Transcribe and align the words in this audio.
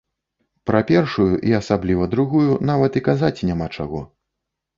Пра 0.69 0.79
першую 0.91 1.27
і 1.49 1.53
асабліва 1.59 2.07
другую 2.15 2.57
нават 2.71 2.99
і 3.03 3.05
казаць 3.11 3.45
няма 3.53 3.67
чаго. 3.79 4.01